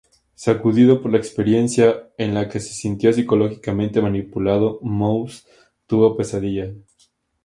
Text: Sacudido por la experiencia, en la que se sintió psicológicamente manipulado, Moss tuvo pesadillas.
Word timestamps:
Sacudido 0.33 0.99
por 0.99 1.11
la 1.11 1.19
experiencia, 1.19 2.09
en 2.17 2.33
la 2.33 2.49
que 2.49 2.59
se 2.59 2.73
sintió 2.73 3.13
psicológicamente 3.13 4.01
manipulado, 4.01 4.79
Moss 4.81 5.45
tuvo 5.85 6.17
pesadillas. 6.17 6.73